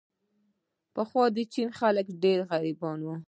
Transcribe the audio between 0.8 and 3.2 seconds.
پخوا د چین خلک ډېر غریب وو.